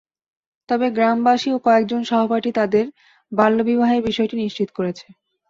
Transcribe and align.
তবে 0.69 0.87
গ্রামবাসী 0.91 1.49
ও 1.51 1.67
কয়েকজন 1.67 2.01
সহপাঠী 2.03 2.51
তাদের 2.59 2.85
বাল্যবিবাহের 3.31 4.01
বিষয়টি 4.07 4.35
নিশ্চিত 4.37 4.69
করেছে। 4.77 5.05